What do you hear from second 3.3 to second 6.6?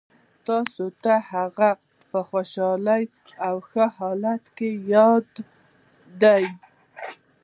او ښه حالت کې یاد دی